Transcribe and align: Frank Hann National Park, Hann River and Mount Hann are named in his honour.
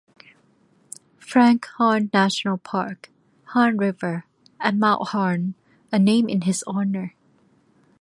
Frank 1.19 1.67
Hann 1.77 2.09
National 2.11 2.57
Park, 2.57 3.11
Hann 3.53 3.77
River 3.77 4.25
and 4.59 4.79
Mount 4.79 5.09
Hann 5.09 5.53
are 5.93 5.99
named 5.99 6.31
in 6.31 6.41
his 6.41 6.63
honour. 6.65 7.13